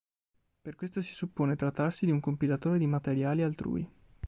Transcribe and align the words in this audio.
Per 0.63 0.73
questo 0.73 0.99
si 1.03 1.13
suppone 1.13 1.55
trattarsi 1.55 2.05
di 2.05 2.11
un 2.11 2.19
compilatore 2.19 2.79
di 2.79 2.87
materiali 2.87 3.43
altrui. 3.43 3.87